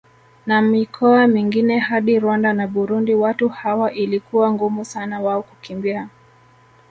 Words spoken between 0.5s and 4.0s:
mikoa mingine hadi Rwanda na Burundi watu hawa